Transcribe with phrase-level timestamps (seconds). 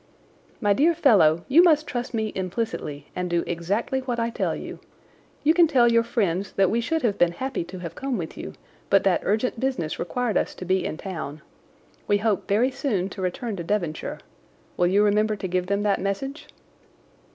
[0.59, 4.79] "My dear fellow, you must trust me implicitly and do exactly what I tell you.
[5.43, 8.35] You can tell your friends that we should have been happy to have come with
[8.35, 8.53] you,
[8.89, 11.43] but that urgent business required us to be in town.
[12.07, 14.19] We hope very soon to return to Devonshire.
[14.75, 16.47] Will you remember to give them that message?"